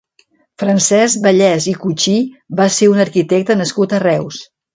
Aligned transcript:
Francesc 0.61 1.21
Vallès 1.27 1.67
i 1.73 1.75
Cuchí 1.83 2.15
va 2.61 2.67
ser 2.79 2.89
un 2.95 3.05
arquitecte 3.05 3.59
nascut 3.61 3.97
a 3.97 4.03
Reus. 4.07 4.43